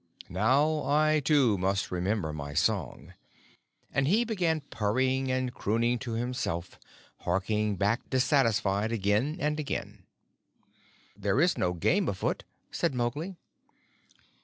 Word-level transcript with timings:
Now 0.29 0.81
I, 0.83 1.19
too, 1.19 1.59
must 1.59 1.91
remember 1.91 2.33
my 2.33 2.55
song," 2.55 3.13
and 3.93 4.07
he 4.07 4.25
began 4.25 4.61
purring 4.71 5.29
and 5.29 5.53
crooning 5.53 5.99
to 5.99 6.13
himself, 6.13 6.79
harking 7.19 7.75
back 7.75 8.09
dissatisfied 8.09 8.91
again 8.91 9.37
and 9.39 9.59
again. 9.59 10.07
"There 11.15 11.39
is 11.39 11.55
no 11.55 11.73
game 11.73 12.09
afoot," 12.09 12.45
said 12.71 12.95
Mowgli. 12.95 13.35